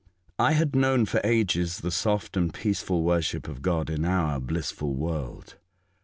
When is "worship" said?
3.03-3.47